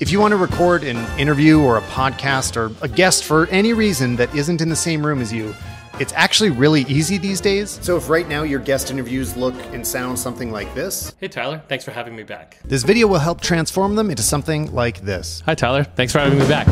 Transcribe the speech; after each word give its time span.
If 0.00 0.10
you 0.10 0.18
want 0.18 0.32
to 0.32 0.36
record 0.36 0.82
an 0.82 0.96
interview 1.20 1.60
or 1.60 1.76
a 1.76 1.80
podcast 1.82 2.56
or 2.56 2.74
a 2.82 2.88
guest 2.88 3.22
for 3.22 3.46
any 3.46 3.72
reason 3.72 4.16
that 4.16 4.34
isn't 4.34 4.60
in 4.60 4.68
the 4.68 4.74
same 4.74 5.06
room 5.06 5.20
as 5.20 5.32
you, 5.32 5.54
it's 6.00 6.12
actually 6.14 6.50
really 6.50 6.80
easy 6.88 7.16
these 7.16 7.40
days. 7.40 7.78
So 7.80 7.96
if 7.96 8.08
right 8.10 8.26
now 8.26 8.42
your 8.42 8.58
guest 8.58 8.90
interviews 8.90 9.36
look 9.36 9.54
and 9.66 9.86
sound 9.86 10.18
something 10.18 10.50
like 10.50 10.74
this, 10.74 11.14
Hey 11.20 11.28
Tyler, 11.28 11.62
thanks 11.68 11.84
for 11.84 11.92
having 11.92 12.16
me 12.16 12.24
back. 12.24 12.58
this 12.64 12.82
video 12.82 13.06
will 13.06 13.20
help 13.20 13.40
transform 13.40 13.94
them 13.94 14.10
into 14.10 14.24
something 14.24 14.74
like 14.74 15.00
this. 15.02 15.44
Hi 15.46 15.54
Tyler, 15.54 15.84
thanks 15.84 16.12
for 16.12 16.18
having 16.18 16.40
me 16.40 16.48
back. 16.48 16.66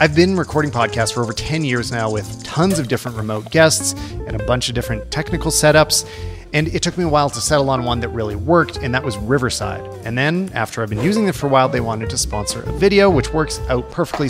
I've 0.00 0.16
been 0.16 0.36
recording 0.36 0.72
podcasts 0.72 1.14
for 1.14 1.22
over 1.22 1.32
10 1.32 1.64
years 1.64 1.92
now 1.92 2.10
with 2.10 2.42
tons 2.42 2.80
of 2.80 2.88
different 2.88 3.16
remote 3.16 3.52
guests 3.52 3.92
and 4.26 4.34
a 4.40 4.44
bunch 4.44 4.68
of 4.68 4.74
different 4.74 5.08
technical 5.12 5.52
setups. 5.52 6.04
And 6.52 6.68
it 6.68 6.82
took 6.82 6.96
me 6.96 7.04
a 7.04 7.08
while 7.08 7.28
to 7.30 7.40
settle 7.40 7.70
on 7.70 7.84
one 7.84 8.00
that 8.00 8.08
really 8.08 8.36
worked, 8.36 8.78
and 8.78 8.94
that 8.94 9.04
was 9.04 9.16
Riverside. 9.18 9.84
And 10.04 10.16
then, 10.16 10.50
after 10.54 10.82
I've 10.82 10.90
been 10.90 11.02
using 11.02 11.26
it 11.28 11.34
for 11.34 11.46
a 11.46 11.50
while, 11.50 11.68
they 11.68 11.80
wanted 11.80 12.10
to 12.10 12.18
sponsor 12.18 12.62
a 12.62 12.72
video, 12.72 13.10
which 13.10 13.32
works 13.32 13.60
out 13.68 13.90
perfectly. 13.90 14.28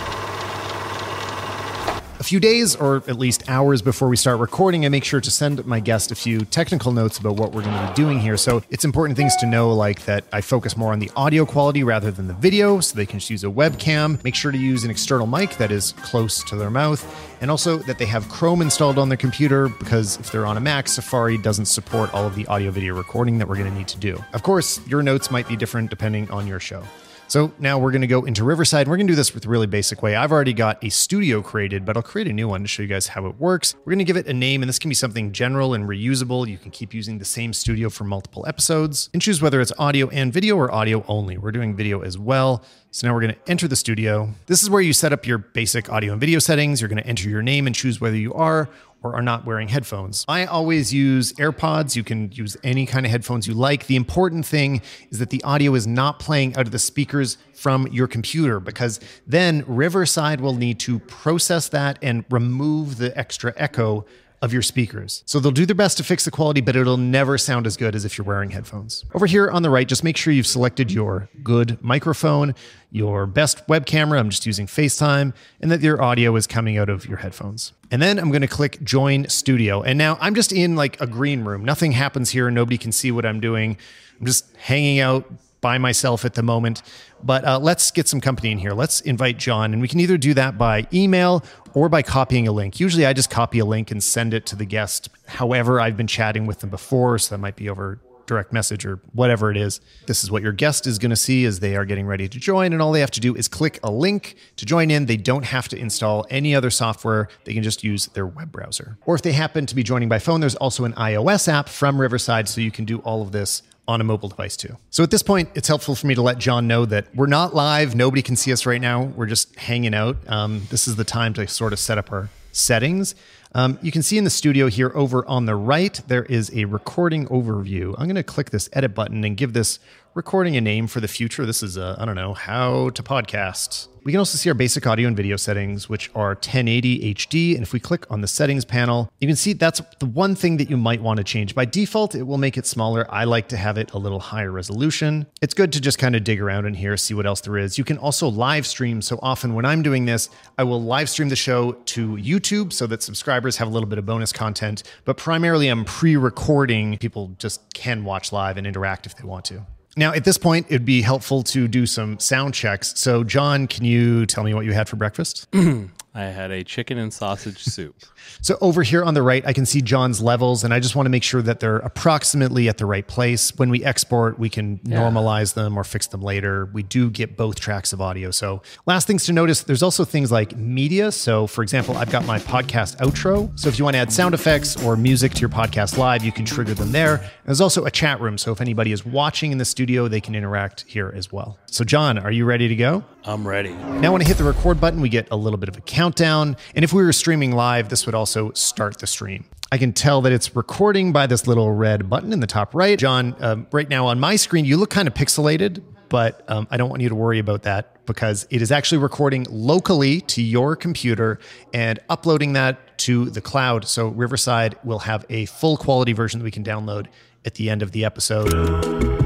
A 2.27 2.29
few 2.29 2.41
days, 2.41 2.75
or 2.75 2.97
at 3.07 3.21
least 3.21 3.49
hours 3.49 3.83
before 3.83 4.09
we 4.09 4.17
start 4.17 4.41
recording, 4.41 4.85
I 4.85 4.89
make 4.89 5.05
sure 5.05 5.21
to 5.21 5.31
send 5.31 5.65
my 5.65 5.79
guest 5.79 6.11
a 6.11 6.17
few 6.17 6.41
technical 6.41 6.91
notes 6.91 7.19
about 7.19 7.37
what 7.37 7.53
we're 7.53 7.63
going 7.63 7.81
to 7.81 7.87
be 7.87 7.95
doing 7.95 8.19
here. 8.19 8.37
So 8.37 8.65
it's 8.69 8.85
important 8.85 9.17
things 9.17 9.37
to 9.37 9.47
know, 9.47 9.73
like 9.73 10.07
that 10.07 10.25
I 10.33 10.41
focus 10.41 10.77
more 10.77 10.93
on 10.93 10.99
the 10.99 11.09
audio 11.15 11.47
quality 11.47 11.85
rather 11.85 12.11
than 12.11 12.27
the 12.27 12.35
video, 12.35 12.81
so 12.81 12.97
they 12.97 13.07
can 13.07 13.21
just 13.21 13.31
use 13.31 13.45
a 13.45 13.47
webcam. 13.47 14.25
Make 14.25 14.35
sure 14.35 14.51
to 14.51 14.59
use 14.59 14.83
an 14.83 14.91
external 14.91 15.29
mic 15.29 15.57
that 15.59 15.71
is 15.71 15.93
close 15.93 16.43
to 16.43 16.57
their 16.57 16.69
mouth, 16.69 17.01
and 17.41 17.49
also 17.49 17.77
that 17.77 17.99
they 17.99 18.07
have 18.07 18.29
Chrome 18.29 18.61
installed 18.61 18.99
on 18.99 19.09
their 19.09 19.17
computer 19.17 19.69
because 19.69 20.19
if 20.19 20.33
they're 20.33 20.47
on 20.47 20.57
a 20.57 20.61
Mac, 20.61 20.89
Safari 20.89 21.39
doesn't 21.39 21.67
support 21.67 22.13
all 22.13 22.27
of 22.27 22.35
the 22.35 22.45
audio 22.49 22.73
video 22.73 22.97
recording 22.97 23.39
that 23.39 23.47
we're 23.47 23.55
going 23.55 23.71
to 23.71 23.79
need 23.79 23.87
to 23.87 23.99
do. 23.99 24.21
Of 24.33 24.43
course, 24.43 24.85
your 24.89 25.05
notes 25.05 25.31
might 25.31 25.47
be 25.47 25.55
different 25.55 25.91
depending 25.91 26.29
on 26.33 26.49
your 26.49 26.59
show. 26.59 26.83
So 27.29 27.53
now 27.59 27.77
we're 27.79 27.91
going 27.91 28.03
to 28.03 28.07
go 28.07 28.25
into 28.25 28.45
Riverside. 28.45 28.83
and 28.83 28.91
We're 28.91 28.99
going 28.99 29.09
to 29.09 29.13
do 29.13 29.17
this 29.17 29.35
with 29.35 29.45
a 29.47 29.49
really 29.49 29.67
basic 29.67 30.01
way. 30.01 30.15
I've 30.15 30.31
already 30.31 30.53
got 30.53 30.83
a 30.85 30.91
studio 30.91 31.43
created, 31.43 31.85
but 31.85 31.97
I'll 31.97 32.03
create 32.03 32.29
a 32.29 32.33
new 32.33 32.47
one 32.47 32.63
to 32.63 32.69
show 32.69 32.83
you 32.83 32.89
guys 32.89 33.09
how 33.09 33.27
it 33.27 33.41
works. 33.41 33.75
We're 33.85 33.93
going 33.93 33.99
to 33.99 34.05
give 34.05 34.17
it 34.17 34.29
a 34.29 34.33
name, 34.33 34.63
and 34.63 34.69
this 34.69 34.79
can 34.79 34.89
be 34.89 34.95
something 34.95 35.33
general 35.33 35.75
and 35.75 35.89
reusable. 35.89 36.47
You 36.47 36.57
can 36.57 36.71
keep 36.71 36.95
using 36.95 37.19
the 37.19 37.25
same 37.25 37.53
studio 37.53 37.91
for 37.91 38.05
multiple 38.05 38.45
episodes 38.47 39.11
and 39.13 39.21
choose 39.21 39.43
whether 39.43 39.61
it's 39.61 39.73
audio 39.77 40.09
and 40.11 40.33
video 40.33 40.57
or 40.57 40.73
audio 40.73 41.05
only. 41.09 41.37
We're 41.37 41.53
doing 41.53 41.75
video 41.75 42.01
as 42.03 42.17
well. 42.17 42.63
So 42.97 43.07
now 43.07 43.13
we're 43.13 43.21
going 43.21 43.35
to 43.35 43.51
enter 43.51 43.69
the 43.69 43.77
studio. 43.77 44.33
This 44.47 44.63
is 44.63 44.71
where 44.71 44.81
you 44.81 44.95
set 44.95 45.13
up 45.13 45.27
your 45.27 45.37
basic 45.37 45.93
audio 45.93 46.13
and 46.13 46.21
video 46.21 46.39
settings. 46.39 46.81
You're 46.81 46.89
going 46.89 47.03
to 47.03 47.07
enter 47.07 47.29
your 47.29 47.43
name 47.43 47.67
and 47.67 47.77
choose 47.77 48.01
whether 48.01 48.17
you 48.17 48.33
are 48.33 48.71
or 49.03 49.15
are 49.15 49.21
not 49.21 49.45
wearing 49.45 49.69
headphones. 49.69 50.25
I 50.29 50.47
always 50.47 50.95
use 50.95 51.35
AirPods. 51.35 51.95
You 51.95 52.03
can 52.03 52.33
use 52.33 52.57
any 52.65 52.87
kind 52.87 53.05
of 53.05 53.13
headphones 53.13 53.47
you 53.47 53.53
like. 53.53 53.87
The 53.87 53.97
important 53.97 54.47
thing 54.47 54.81
is 55.11 55.19
that 55.19 55.29
the 55.29 55.45
audio 55.45 55.75
is 55.75 55.87
not 55.87 56.21
playing 56.21 56.57
out 56.57 56.65
of 56.65 56.73
the 56.73 56.79
speakers 56.79 57.37
from 57.53 57.87
your 57.89 58.07
computer 58.07 58.61
because 58.61 58.99
then 59.27 59.63
Riverside 59.67 60.41
will 60.41 60.55
need 60.55 60.81
to 60.81 60.99
process 61.01 61.69
that 61.69 61.99
and 62.01 62.25
remove 62.31 62.97
the 62.97 63.15
extra 63.19 63.53
echo 63.59 64.07
of 64.43 64.53
your 64.53 64.63
speakers. 64.63 65.23
So 65.27 65.41
they'll 65.41 65.53
do 65.53 65.67
their 65.67 65.75
best 65.75 65.97
to 65.97 66.05
fix 66.05 66.25
the 66.25 66.31
quality, 66.31 66.61
but 66.61 66.77
it'll 66.77 66.97
never 66.97 67.39
sound 67.39 67.67
as 67.67 67.77
good 67.77 67.95
as 67.95 68.05
if 68.05 68.19
you're 68.19 68.25
wearing 68.25 68.51
headphones. 68.51 69.05
Over 69.15 69.27
here 69.27 69.51
on 69.51 69.63
the 69.63 69.71
right, 69.71 69.89
just 69.89 70.05
make 70.05 70.17
sure 70.17 70.33
you've 70.33 70.47
selected 70.47 70.93
your 70.93 71.29
good 71.43 71.83
microphone, 71.83 72.55
your 72.91 73.27
best 73.27 73.67
web 73.69 73.87
camera. 73.87 74.19
I'm 74.19 74.31
just 74.31 74.47
using 74.47 74.67
FaceTime, 74.67 75.35
and 75.61 75.71
that 75.71 75.81
your 75.81 76.03
audio 76.03 76.37
is 76.37 76.47
coming 76.47 76.77
out 76.79 76.89
of 76.89 77.07
your 77.07 77.19
headphones. 77.19 77.73
And 77.91 78.03
then 78.03 78.19
I'm 78.19 78.31
going 78.31 78.43
to 78.43 78.49
click 78.49 78.83
join 78.83 79.29
studio. 79.29 79.83
And 79.83 79.99
now 79.99 80.19
I'm 80.21 80.35
just 80.35 80.53
in 80.53 80.77
like 80.77 81.01
a 81.01 81.07
green 81.07 81.45
room. 81.45 81.65
Nothing 81.65 81.93
happens 81.93 82.31
here. 82.31 82.51
Nobody 82.51 82.79
can 82.79 82.93
see 82.93 83.11
what 83.11 83.25
I'm 83.25 83.41
doing. 83.41 83.77
I'm 84.21 84.27
just 84.27 84.55
hanging 84.57 85.01
out 85.01 85.31
by 85.61 85.79
myself 85.79 86.25
at 86.25 86.35
the 86.35 86.43
moment. 86.43 86.83
But 87.23 87.45
uh, 87.45 87.59
let's 87.59 87.91
get 87.91 88.09
some 88.09 88.21
company 88.21 88.53
in 88.53 88.59
here. 88.59 88.73
Let's 88.73 89.01
invite 89.01 89.39
John, 89.39 89.73
and 89.73 89.83
we 89.83 89.89
can 89.89 90.01
either 90.01 90.19
do 90.19 90.35
that 90.35 90.59
by 90.59 90.87
email 90.93 91.45
or 91.75 91.89
by 91.89 92.03
copying 92.03 92.47
a 92.47 92.53
link. 92.53 92.79
Usually 92.81 93.07
I 93.07 93.13
just 93.13 93.31
copy 93.31 93.59
a 93.59 93.65
link 93.65 93.91
and 93.91 94.03
send 94.03 94.35
it 94.35 94.47
to 94.47 94.57
the 94.57 94.65
guest. 94.65 95.09
However, 95.27 95.81
I've 95.81 95.97
been 95.97 96.07
chatting 96.07 96.47
with 96.47 96.61
them 96.61 96.71
before, 96.71 97.19
so 97.19 97.35
that 97.35 97.39
might 97.39 97.57
be 97.57 97.69
over 97.69 98.01
direct 98.27 98.53
message 98.53 98.85
or 98.85 99.01
whatever 99.13 99.51
it 99.51 99.57
is. 99.57 99.81
This 100.07 100.23
is 100.25 100.31
what 100.31 100.43
your 100.43 100.53
guest 100.53 100.87
is 100.87 100.99
going 100.99 101.11
to 101.11 101.17
see 101.17 101.45
as 101.45 101.61
they 101.61 101.77
are 101.77 101.85
getting 101.85 102.07
ready 102.07 102.29
to 102.29 102.39
join. 102.39 102.73
And 102.73 102.83
all 102.83 102.93
they 102.93 103.01
have 103.01 103.11
to 103.13 103.21
do 103.21 103.35
is 103.35 103.49
click 103.49 103.79
a 103.83 103.91
link 103.91 104.37
to 104.57 104.67
join 104.67 104.91
in. 104.91 105.07
They 105.07 105.17
don't 105.17 105.45
have 105.45 105.69
to 105.69 105.79
install 105.79 106.27
any 106.29 106.55
other 106.55 106.71
software. 106.71 107.29
They 107.45 107.55
can 107.55 107.63
just 107.63 107.85
use 107.85 108.07
their 108.09 108.27
web 108.27 108.53
browser. 108.53 108.99
Or 109.07 109.15
if 109.15 109.23
they 109.23 109.33
happen 109.33 109.67
to 109.67 109.75
be 109.75 109.83
joining 109.83 110.09
by 110.09 110.19
phone, 110.19 110.41
there's 110.41 110.57
also 110.57 110.85
an 110.85 110.93
iOS 110.95 111.49
app 111.49 111.69
from 111.69 112.01
Riverside, 112.01 112.49
so 112.49 112.61
you 112.61 112.71
can 112.71 112.85
do 112.85 112.99
all 112.99 113.23
of 113.23 113.33
this 113.33 113.63
on 113.89 114.01
a 114.01 114.05
mobile 114.05 114.29
device 114.29 114.57
too. 114.57 114.77
So 114.91 115.03
at 115.03 115.11
this 115.11 115.23
point, 115.23 115.51
it's 115.55 115.69
helpful 115.69 115.95
for 115.95 116.07
me 116.07 116.15
to 116.15 116.23
let 116.23 116.39
John 116.39 116.67
know 116.67 116.85
that 116.87 117.07
we're 117.15 117.27
not 117.27 117.55
live. 117.55 117.95
Nobody 117.95 118.23
can 118.23 118.37
see 118.37 118.53
us 118.53 118.67
right 118.67 118.81
now. 118.81 119.05
We're 119.05 119.27
just 119.27 119.55
hanging 119.57 119.95
out. 119.95 120.17
Um, 120.27 120.63
this 120.71 120.89
is 120.89 120.97
the 120.97 121.05
time 121.05 121.35
to 121.35 121.47
sort 121.47 121.73
of 121.73 121.79
set 121.79 121.99
up 121.99 122.11
our 122.13 122.31
settings. 122.53 123.15
Um, 123.55 123.79
you 123.81 123.93
can 123.93 124.03
see 124.03 124.19
in 124.19 124.25
the 124.25 124.31
studio 124.31 124.67
here 124.67 124.93
over 124.95 125.27
on 125.27 125.47
the 125.47 125.55
right, 125.55 126.01
there 126.09 126.25
is 126.25 126.51
a 126.55 126.65
recording 126.67 127.27
overview. 127.29 127.95
I'm 127.97 128.07
going 128.07 128.17
to 128.17 128.23
click 128.23 128.51
this 128.51 128.69
edit 128.73 128.95
button 128.95 129.25
and 129.25 129.37
give 129.37 129.53
this 129.53 129.79
recording 130.17 130.57
a 130.57 130.61
name 130.63 130.87
for 130.87 130.99
the 130.99 131.09
future. 131.09 131.45
This 131.45 131.63
is, 131.63 131.77
uh, 131.77 131.95
I 131.99 132.07
don't 132.07 132.15
know, 132.15 132.33
how 132.33 132.89
to 132.89 133.03
podcast. 133.03 133.89
We 134.03 134.13
can 134.13 134.19
also 134.19 134.39
see 134.39 134.49
our 134.49 134.55
basic 134.55 134.87
audio 134.87 135.09
and 135.09 135.17
video 135.17 135.37
settings, 135.37 135.91
which 135.91 136.11
are 136.15 136.29
1080 136.31 137.15
HD. 137.15 137.55
And 137.55 137.63
if 137.63 137.75
we 137.75 137.81
click 137.81 138.11
on 138.11 138.23
the 138.23 138.27
settings 138.27 138.65
panel, 138.65 139.11
you 139.21 139.27
can 139.27 139.37
see 139.37 139.53
that's 139.53 139.83
the 139.99 140.07
one 140.07 140.35
thing 140.35 140.57
that 140.57 140.71
you 140.71 140.79
might 140.79 141.03
want 141.03 141.19
to 141.19 141.25
change. 141.25 141.55
By 141.55 141.67
default, 141.67 142.15
it 142.15 142.23
will 142.23 142.39
make 142.39 142.57
it 142.57 142.65
smaller. 142.65 143.07
I 143.13 143.25
like 143.25 143.49
to 143.49 143.59
have 143.59 143.77
it 143.77 143.93
a 143.93 143.99
little 143.99 144.21
higher 144.21 144.51
resolution. 144.51 145.27
It's 145.43 145.53
good 145.53 145.71
to 145.75 145.83
just 145.83 145.99
kind 145.99 146.17
of 146.17 146.25
dig 146.25 146.41
around 146.41 146.65
in 146.65 146.73
here, 146.73 146.97
see 146.97 147.13
what 147.13 147.27
else 147.27 147.43
there 147.43 147.59
is. 147.59 147.77
You 147.77 147.85
can 147.85 147.99
also 147.99 148.27
live 148.27 148.67
stream. 148.67 149.03
So 149.03 149.19
often 149.21 149.53
when 149.53 149.67
I'm 149.67 149.83
doing 149.83 150.07
this, 150.07 150.31
I 150.57 150.65
will 150.65 150.83
live 150.83 151.11
stream 151.11 151.29
the 151.29 151.37
show 151.37 151.73
to 151.73 152.13
YouTube 152.13 152.73
so 152.73 152.87
that 152.87 153.03
subscribers 153.03 153.59
have 153.59 153.69
a 153.69 153.71
little 153.71 153.89
bit 153.89 153.99
of 153.99 154.07
bonus 154.07 154.33
content. 154.33 154.83
But 155.05 155.19
primarily, 155.19 155.69
I'm 155.69 155.85
pre 155.85 156.17
recording. 156.17 156.97
People 156.97 157.37
just 157.39 157.61
can 157.75 158.03
watch 158.03 158.33
live 158.33 158.57
and 158.57 158.67
interact 158.67 159.05
if 159.05 159.15
they 159.15 159.25
want 159.25 159.45
to. 159.47 159.67
Now, 159.99 160.13
at 160.13 160.25
this 160.25 160.37
point, 160.37 160.67
it'd 160.69 160.85
be 160.85 161.01
helpful 161.01 161.43
to 161.45 161.67
do 161.67 161.87
some 161.87 162.19
sound 162.21 162.53
checks. 162.53 162.93
So, 162.99 163.25
John, 163.25 163.67
can 163.67 163.85
you 163.85 164.27
tell 164.27 164.45
me 164.45 164.53
what 164.53 164.67
you 164.67 164.73
had 164.73 164.89
for 164.89 164.97
breakfast? 164.97 165.49
I 166.17 166.25
had 166.25 166.51
a 166.51 166.65
chicken 166.65 166.97
and 166.97 167.13
sausage 167.13 167.63
soup. 167.63 167.95
So, 168.43 168.59
over 168.61 168.83
here 168.83 169.05
on 169.05 169.15
the 169.15 169.23
right, 169.23 169.47
I 169.47 169.53
can 169.53 169.67
see 169.67 169.81
John's 169.81 170.21
levels, 170.21 170.65
and 170.65 170.75
I 170.75 170.81
just 170.81 170.97
want 170.97 171.07
to 171.07 171.11
make 171.11 171.23
sure 171.23 171.43
that 171.43 171.61
they're 171.61 171.79
approximately 171.79 172.69
at 172.69 172.77
the 172.77 172.85
right 172.85 173.07
place. 173.07 173.57
When 173.57 173.71
we 173.71 173.85
export, 173.85 174.39
we 174.39 174.49
can 174.49 174.79
normalize 174.81 175.55
them 175.55 175.77
or 175.79 175.85
fix 175.85 176.09
them 176.09 176.23
later. 176.23 176.67
We 176.67 176.83
do 176.83 177.09
get 177.09 177.37
both 177.37 177.59
tracks 177.61 177.93
of 177.93 178.01
audio. 178.01 178.31
So, 178.33 178.63
last 178.85 179.07
things 179.07 179.27
to 179.27 179.33
notice 179.33 179.63
there's 179.63 179.83
also 179.83 180.05
things 180.05 180.33
like 180.33 180.57
media. 180.57 181.13
So, 181.13 181.47
for 181.47 181.63
example, 181.63 181.97
I've 181.97 182.11
got 182.11 182.27
my 182.27 182.39
podcast 182.39 182.97
outro. 182.99 183.57
So, 183.59 183.69
if 183.69 183.79
you 183.79 183.85
want 183.85 183.95
to 183.95 184.01
add 184.01 184.13
sound 184.13 184.35
effects 184.35 184.77
or 184.83 184.97
music 184.97 185.33
to 185.35 185.41
your 185.41 185.51
podcast 185.51 185.97
live, 185.97 186.25
you 186.25 186.33
can 186.33 186.45
trigger 186.45 186.75
them 186.75 186.93
there. 186.93 187.17
And 187.17 187.47
there's 187.47 187.61
also 187.61 187.85
a 187.85 187.91
chat 187.91 188.21
room. 188.21 188.39
So, 188.39 188.51
if 188.51 188.61
anybody 188.61 188.91
is 188.91 189.07
watching 189.07 189.53
in 189.53 189.59
the 189.59 189.65
studio, 189.65 190.09
they 190.09 190.21
can 190.21 190.35
interact 190.35 190.85
here 190.89 191.13
as 191.15 191.31
well. 191.31 191.59
So, 191.67 191.85
John, 191.85 192.19
are 192.19 192.33
you 192.33 192.45
ready 192.45 192.67
to 192.69 192.77
go? 192.77 193.05
I'm 193.27 193.47
ready. 193.47 193.75
Now, 193.75 194.13
when 194.13 194.23
I 194.23 194.25
hit 194.25 194.39
the 194.39 194.45
record 194.45 194.81
button, 194.81 195.01
we 195.01 195.09
get 195.09 195.27
a 195.33 195.37
little 195.37 195.59
bit 195.59 195.69
of 195.69 195.77
a 195.77 195.81
countdown. 195.81 196.57
And 196.77 196.85
if 196.85 196.93
we 196.93 197.03
were 197.03 197.13
streaming 197.13 197.53
live, 197.53 197.89
this 197.89 198.07
would 198.07 198.15
also 198.15 198.53
start 198.53 198.99
the 199.01 199.07
stream. 199.09 199.45
I 199.73 199.79
can 199.79 199.93
tell 199.93 200.23
that 200.23 200.33
it's 200.33 200.55
recording 200.55 201.13
by 201.13 201.27
this 201.27 201.49
little 201.49 201.73
red 201.73 202.09
button 202.09 202.33
in 202.33 202.39
the 202.39 202.47
top 202.47 202.73
right. 202.73 202.97
John, 202.97 203.35
um, 203.41 203.67
right 203.73 203.89
now 203.89 204.07
on 204.07 204.21
my 204.21 204.37
screen, 204.37 204.65
you 204.65 204.77
look 204.77 204.91
kind 204.91 205.09
of 205.09 205.15
pixelated, 205.15 205.83
but 206.09 206.45
um, 206.49 206.69
I 206.71 206.77
don't 206.77 206.89
want 206.89 207.03
you 207.03 207.09
to 207.09 207.17
worry 207.17 207.41
about 207.41 207.65
that 207.65 208.07
because 208.07 208.47
it 208.51 208.63
is 208.63 208.71
actually 208.71 208.99
recording 208.99 209.45
locally 209.51 210.21
to 210.21 210.41
your 210.41 210.77
computer 210.77 211.41
and 211.75 211.99
uploading 212.09 212.53
that 212.53 212.97
to 212.99 213.29
the 213.31 213.41
cloud. 213.41 213.89
So 213.89 214.07
Riverside 214.07 214.79
will 214.85 215.01
have 215.01 215.27
a 215.29 215.47
full 215.47 215.77
quality 215.77 216.13
version 216.13 216.39
that 216.39 216.45
we 216.45 216.53
can 216.53 216.63
download 216.63 217.09
at 217.45 217.55
the 217.55 217.69
end 217.69 217.83
of 217.83 217.91
the 217.91 218.05
episode. 218.05 219.26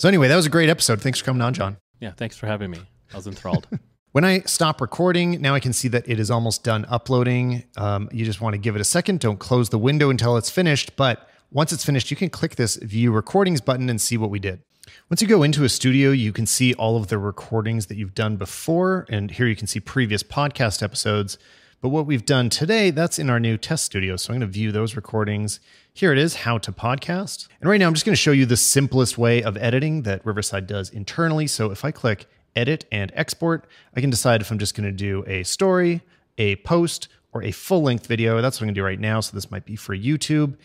So, 0.00 0.08
anyway, 0.08 0.28
that 0.28 0.36
was 0.36 0.46
a 0.46 0.48
great 0.48 0.70
episode. 0.70 1.02
Thanks 1.02 1.18
for 1.18 1.26
coming 1.26 1.42
on, 1.42 1.52
John. 1.52 1.76
Yeah, 2.00 2.12
thanks 2.12 2.34
for 2.34 2.46
having 2.46 2.70
me. 2.70 2.78
I 3.12 3.16
was 3.16 3.26
enthralled. 3.26 3.68
When 4.12 4.24
I 4.24 4.40
stop 4.40 4.80
recording, 4.80 5.40
now 5.40 5.54
I 5.54 5.60
can 5.60 5.72
see 5.72 5.86
that 5.86 6.08
it 6.08 6.18
is 6.18 6.32
almost 6.32 6.64
done 6.64 6.84
uploading. 6.86 7.62
Um, 7.76 8.08
you 8.12 8.24
just 8.24 8.40
want 8.40 8.54
to 8.54 8.58
give 8.58 8.74
it 8.74 8.80
a 8.80 8.84
second. 8.84 9.20
Don't 9.20 9.38
close 9.38 9.68
the 9.68 9.78
window 9.78 10.10
until 10.10 10.36
it's 10.36 10.50
finished. 10.50 10.96
But 10.96 11.28
once 11.52 11.72
it's 11.72 11.84
finished, 11.84 12.10
you 12.10 12.16
can 12.16 12.28
click 12.28 12.56
this 12.56 12.74
view 12.74 13.12
recordings 13.12 13.60
button 13.60 13.88
and 13.88 14.00
see 14.00 14.16
what 14.16 14.30
we 14.30 14.40
did. 14.40 14.64
Once 15.10 15.22
you 15.22 15.28
go 15.28 15.44
into 15.44 15.62
a 15.62 15.68
studio, 15.68 16.10
you 16.10 16.32
can 16.32 16.44
see 16.44 16.74
all 16.74 16.96
of 16.96 17.06
the 17.06 17.18
recordings 17.18 17.86
that 17.86 17.98
you've 17.98 18.16
done 18.16 18.36
before. 18.36 19.06
And 19.08 19.30
here 19.30 19.46
you 19.46 19.54
can 19.54 19.68
see 19.68 19.78
previous 19.78 20.24
podcast 20.24 20.82
episodes. 20.82 21.38
But 21.80 21.88
what 21.88 22.04
we've 22.04 22.26
done 22.26 22.50
today, 22.50 22.90
that's 22.90 23.18
in 23.18 23.30
our 23.30 23.40
new 23.40 23.56
test 23.56 23.84
studio. 23.84 24.16
So 24.16 24.32
I'm 24.32 24.40
going 24.40 24.48
to 24.48 24.52
view 24.52 24.70
those 24.70 24.96
recordings. 24.96 25.60
Here 25.94 26.12
it 26.12 26.18
is, 26.18 26.36
how 26.36 26.58
to 26.58 26.72
podcast. 26.72 27.48
And 27.60 27.70
right 27.70 27.78
now 27.78 27.86
I'm 27.86 27.94
just 27.94 28.04
going 28.04 28.12
to 28.12 28.20
show 28.20 28.32
you 28.32 28.44
the 28.44 28.56
simplest 28.56 29.16
way 29.16 29.42
of 29.42 29.56
editing 29.56 30.02
that 30.02 30.24
Riverside 30.26 30.66
does 30.66 30.90
internally. 30.90 31.46
So 31.46 31.70
if 31.70 31.84
I 31.84 31.90
click 31.90 32.26
edit 32.54 32.84
and 32.92 33.10
export, 33.14 33.66
I 33.96 34.02
can 34.02 34.10
decide 34.10 34.42
if 34.42 34.50
I'm 34.50 34.58
just 34.58 34.74
going 34.74 34.88
to 34.88 34.92
do 34.92 35.24
a 35.26 35.42
story, 35.42 36.02
a 36.36 36.56
post, 36.56 37.08
or 37.32 37.42
a 37.42 37.50
full 37.50 37.82
length 37.82 38.06
video. 38.06 38.42
That's 38.42 38.58
what 38.58 38.64
I'm 38.64 38.68
going 38.68 38.74
to 38.74 38.80
do 38.80 38.84
right 38.84 39.00
now. 39.00 39.20
So 39.20 39.34
this 39.34 39.50
might 39.50 39.64
be 39.64 39.76
for 39.76 39.96
YouTube. 39.96 40.56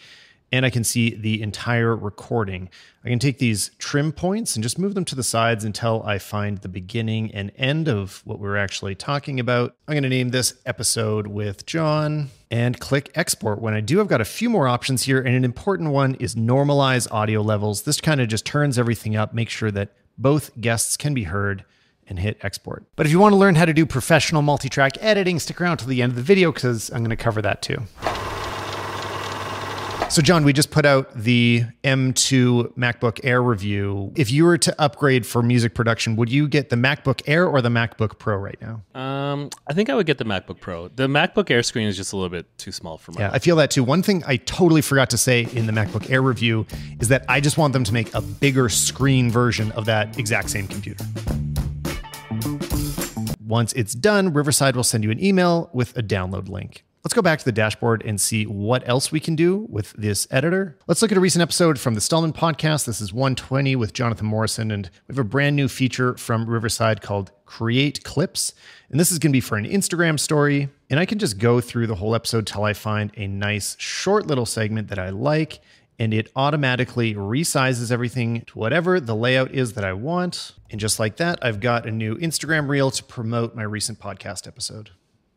And 0.51 0.65
I 0.65 0.69
can 0.69 0.83
see 0.83 1.15
the 1.15 1.41
entire 1.41 1.95
recording. 1.95 2.69
I 3.03 3.09
can 3.09 3.19
take 3.19 3.39
these 3.39 3.71
trim 3.77 4.11
points 4.11 4.55
and 4.55 4.63
just 4.63 4.79
move 4.79 4.95
them 4.95 5.05
to 5.05 5.15
the 5.15 5.23
sides 5.23 5.63
until 5.63 6.03
I 6.03 6.17
find 6.17 6.59
the 6.59 6.69
beginning 6.69 7.31
and 7.33 7.51
end 7.57 7.87
of 7.87 8.21
what 8.25 8.39
we're 8.39 8.57
actually 8.57 8.95
talking 8.95 9.39
about. 9.39 9.75
I'm 9.87 9.93
going 9.93 10.03
to 10.03 10.09
name 10.09 10.29
this 10.29 10.53
episode 10.65 11.27
with 11.27 11.65
John 11.65 12.29
and 12.49 12.79
click 12.79 13.11
export. 13.15 13.61
When 13.61 13.73
I 13.73 13.81
do, 13.81 13.99
I've 13.99 14.07
got 14.07 14.21
a 14.21 14.25
few 14.25 14.49
more 14.49 14.67
options 14.67 15.03
here, 15.03 15.19
and 15.19 15.35
an 15.35 15.43
important 15.43 15.91
one 15.91 16.15
is 16.15 16.35
normalize 16.35 17.11
audio 17.11 17.41
levels. 17.41 17.83
This 17.83 17.99
kind 17.99 18.21
of 18.21 18.27
just 18.27 18.45
turns 18.45 18.79
everything 18.79 19.15
up, 19.15 19.33
make 19.33 19.49
sure 19.49 19.71
that 19.71 19.93
both 20.17 20.51
guests 20.61 20.95
can 20.95 21.13
be 21.13 21.23
heard 21.23 21.65
and 22.07 22.19
hit 22.19 22.37
export. 22.41 22.85
But 22.95 23.07
if 23.07 23.11
you 23.11 23.19
want 23.19 23.33
to 23.33 23.37
learn 23.37 23.55
how 23.55 23.65
to 23.65 23.73
do 23.73 23.85
professional 23.85 24.41
multi-track 24.41 25.01
editing, 25.01 25.39
stick 25.39 25.59
around 25.59 25.77
till 25.77 25.87
the 25.87 26.01
end 26.01 26.11
of 26.11 26.15
the 26.15 26.21
video 26.21 26.51
because 26.51 26.89
I'm 26.91 26.99
going 26.99 27.09
to 27.09 27.15
cover 27.15 27.41
that 27.41 27.61
too. 27.61 27.81
So, 30.15 30.21
John, 30.21 30.45
we 30.45 30.53
just 30.53 30.71
put 30.71 30.85
out 30.85 31.13
the 31.13 31.65
M2 31.83 32.77
MacBook 32.77 33.19
Air 33.25 33.43
review. 33.43 34.13
If 34.15 34.31
you 34.31 34.45
were 34.45 34.57
to 34.59 34.81
upgrade 34.81 35.25
for 35.25 35.43
music 35.43 35.75
production, 35.75 36.15
would 36.15 36.31
you 36.31 36.47
get 36.47 36.69
the 36.69 36.77
MacBook 36.77 37.21
Air 37.27 37.45
or 37.45 37.61
the 37.61 37.67
MacBook 37.67 38.17
Pro 38.17 38.37
right 38.37 38.57
now? 38.61 38.81
Um, 38.97 39.49
I 39.67 39.73
think 39.73 39.89
I 39.89 39.93
would 39.93 40.05
get 40.05 40.17
the 40.17 40.23
MacBook 40.23 40.61
Pro. 40.61 40.87
The 40.87 41.07
MacBook 41.07 41.51
Air 41.51 41.61
screen 41.63 41.89
is 41.89 41.97
just 41.97 42.13
a 42.13 42.15
little 42.15 42.29
bit 42.29 42.45
too 42.57 42.71
small 42.71 42.97
for 42.97 43.11
me. 43.11 43.17
Yeah, 43.19 43.31
I 43.33 43.39
feel 43.39 43.57
that 43.57 43.71
too. 43.71 43.83
One 43.83 44.01
thing 44.01 44.23
I 44.25 44.37
totally 44.37 44.81
forgot 44.81 45.09
to 45.09 45.17
say 45.17 45.49
in 45.51 45.65
the 45.65 45.73
MacBook 45.73 46.09
Air 46.09 46.21
review 46.21 46.65
is 47.01 47.09
that 47.09 47.25
I 47.27 47.41
just 47.41 47.57
want 47.57 47.73
them 47.73 47.83
to 47.83 47.91
make 47.91 48.13
a 48.13 48.21
bigger 48.21 48.69
screen 48.69 49.29
version 49.29 49.73
of 49.73 49.83
that 49.87 50.17
exact 50.17 50.49
same 50.49 50.69
computer. 50.69 51.03
Once 53.45 53.73
it's 53.73 53.93
done, 53.93 54.31
Riverside 54.31 54.77
will 54.77 54.83
send 54.85 55.03
you 55.03 55.11
an 55.11 55.21
email 55.21 55.69
with 55.73 55.97
a 55.97 56.01
download 56.01 56.47
link. 56.47 56.85
Let's 57.05 57.13
go 57.13 57.21
back 57.21 57.37
to 57.37 57.45
the 57.45 57.51
dashboard 57.51 58.01
and 58.03 58.19
see 58.19 58.47
what 58.47 58.81
else 58.89 59.11
we 59.11 59.19
can 59.19 59.35
do 59.35 59.67
with 59.69 59.93
this 59.93 60.27
editor. 60.31 60.75
Let's 60.87 61.03
look 61.03 61.11
at 61.11 61.19
a 61.19 61.21
recent 61.21 61.43
episode 61.43 61.79
from 61.79 61.93
the 61.93 62.01
Stalman 62.01 62.33
podcast. 62.33 62.85
This 62.85 62.99
is 62.99 63.13
120 63.13 63.75
with 63.75 63.93
Jonathan 63.93 64.25
Morrison, 64.25 64.71
and 64.71 64.89
we 65.07 65.13
have 65.13 65.19
a 65.19 65.23
brand 65.23 65.55
new 65.55 65.67
feature 65.67 66.17
from 66.17 66.49
Riverside 66.49 67.03
called 67.03 67.29
Create 67.45 68.03
Clips. 68.03 68.55
And 68.89 68.99
this 68.99 69.11
is 69.11 69.19
going 69.19 69.31
to 69.31 69.37
be 69.37 69.39
for 69.39 69.55
an 69.55 69.65
Instagram 69.65 70.19
story. 70.19 70.69
And 70.89 70.99
I 70.99 71.05
can 71.05 71.19
just 71.19 71.37
go 71.37 71.61
through 71.61 71.85
the 71.85 71.93
whole 71.93 72.15
episode 72.15 72.47
till 72.47 72.63
I 72.63 72.73
find 72.73 73.11
a 73.15 73.27
nice 73.27 73.75
short 73.77 74.25
little 74.25 74.47
segment 74.47 74.87
that 74.87 74.97
I 74.97 75.09
like 75.09 75.59
and 75.99 76.11
it 76.11 76.31
automatically 76.35 77.13
resizes 77.13 77.91
everything 77.91 78.41
to 78.47 78.57
whatever 78.57 78.99
the 78.99 79.15
layout 79.15 79.51
is 79.51 79.73
that 79.73 79.85
I 79.85 79.93
want. 79.93 80.53
And 80.71 80.79
just 80.79 80.99
like 80.99 81.17
that, 81.17 81.37
I've 81.43 81.59
got 81.59 81.85
a 81.85 81.91
new 81.91 82.17
Instagram 82.17 82.67
reel 82.67 82.89
to 82.89 83.03
promote 83.03 83.55
my 83.55 83.63
recent 83.63 83.99
podcast 83.99 84.47
episode. 84.47 84.89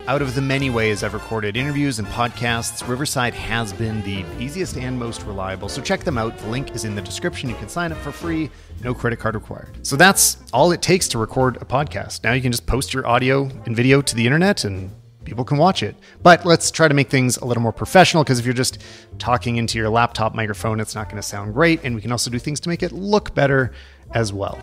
Out 0.08 0.22
of 0.22 0.34
the 0.34 0.40
many 0.40 0.70
ways 0.70 1.04
I've 1.04 1.12
recorded 1.12 1.54
interviews 1.54 1.98
and 1.98 2.08
podcasts, 2.08 2.88
Riverside 2.88 3.34
has 3.34 3.74
been 3.74 4.00
the 4.04 4.24
easiest 4.42 4.78
and 4.78 4.98
most 4.98 5.22
reliable. 5.24 5.68
So 5.68 5.82
check 5.82 6.00
them 6.00 6.16
out. 6.16 6.38
The 6.38 6.48
link 6.48 6.74
is 6.74 6.86
in 6.86 6.94
the 6.94 7.02
description. 7.02 7.50
You 7.50 7.56
can 7.56 7.68
sign 7.68 7.92
up 7.92 7.98
for 7.98 8.10
free, 8.10 8.48
no 8.82 8.94
credit 8.94 9.18
card 9.18 9.34
required. 9.34 9.86
So 9.86 9.96
that's 9.96 10.38
all 10.50 10.72
it 10.72 10.80
takes 10.80 11.08
to 11.08 11.18
record 11.18 11.58
a 11.58 11.66
podcast. 11.66 12.24
Now 12.24 12.32
you 12.32 12.40
can 12.40 12.52
just 12.52 12.64
post 12.64 12.94
your 12.94 13.06
audio 13.06 13.50
and 13.66 13.76
video 13.76 14.00
to 14.00 14.14
the 14.14 14.24
internet 14.24 14.64
and 14.64 14.90
people 15.26 15.44
can 15.44 15.58
watch 15.58 15.82
it. 15.82 15.94
But 16.22 16.46
let's 16.46 16.70
try 16.70 16.88
to 16.88 16.94
make 16.94 17.10
things 17.10 17.36
a 17.36 17.44
little 17.44 17.62
more 17.62 17.70
professional 17.70 18.24
because 18.24 18.38
if 18.38 18.46
you're 18.46 18.54
just 18.54 18.78
talking 19.18 19.56
into 19.56 19.76
your 19.76 19.90
laptop 19.90 20.34
microphone, 20.34 20.80
it's 20.80 20.94
not 20.94 21.10
going 21.10 21.16
to 21.16 21.22
sound 21.22 21.52
great. 21.52 21.84
And 21.84 21.94
we 21.94 22.00
can 22.00 22.12
also 22.12 22.30
do 22.30 22.38
things 22.38 22.60
to 22.60 22.70
make 22.70 22.82
it 22.82 22.92
look 22.92 23.34
better 23.34 23.72
as 24.14 24.32
well 24.32 24.58